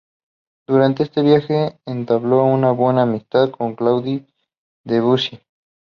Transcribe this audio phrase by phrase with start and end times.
[0.67, 4.25] Durante este viaje entabló una buena amistad con Claude
[4.83, 5.39] Debussy.